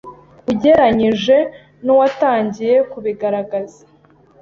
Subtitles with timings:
[0.51, 1.37] ugeranyije
[1.83, 3.79] n'uwatangiye kubigaragaza